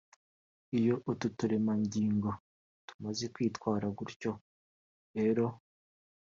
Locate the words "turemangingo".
1.37-2.29